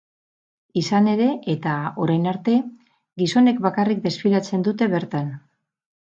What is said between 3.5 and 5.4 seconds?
bakarrik desfilatzen dute bertan.